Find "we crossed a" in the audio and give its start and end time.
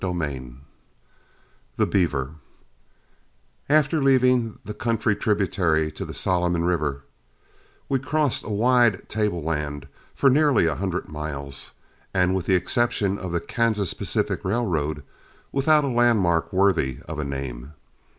7.87-8.49